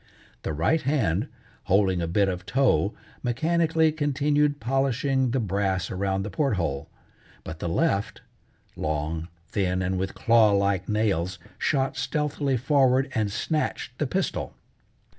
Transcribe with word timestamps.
The 0.41 0.51
right 0.51 0.81
hand, 0.81 1.27
holding 1.65 2.01
a 2.01 2.07
bit 2.07 2.27
of 2.27 2.43
tow, 2.43 2.95
mechanically 3.21 3.91
continued 3.91 4.59
polishing 4.59 5.29
the 5.29 5.39
brass 5.39 5.91
around 5.91 6.23
the 6.23 6.31
port 6.31 6.55
hole, 6.55 6.89
but 7.43 7.59
the 7.59 7.69
left 7.69 8.21
long, 8.75 9.27
thin, 9.49 9.83
and 9.83 9.99
with 9.99 10.15
claw 10.15 10.53
like 10.53 10.89
nails, 10.89 11.37
shot 11.59 11.95
stealthily 11.97 12.57
forward 12.57 13.11
and 13.13 13.31
snatched 13.31 13.99
the 13.99 14.07
pistol. 14.07 14.55